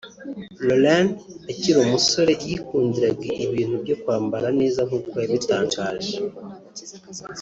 [0.67, 1.07] Lauren
[1.49, 6.15] akiri umusore yikundiraga ibintu byo kwambara neza nk’uko yabitangaje